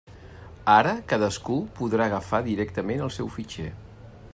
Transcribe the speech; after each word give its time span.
Ara 0.75 0.93
cadascú 1.11 1.57
podrà 1.81 2.09
agafar 2.11 2.41
directament 2.51 3.05
el 3.11 3.17
seu 3.19 3.35
fitxer. 3.39 3.73